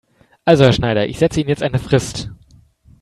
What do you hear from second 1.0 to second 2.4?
ich setze Ihnen jetzt eine Frist.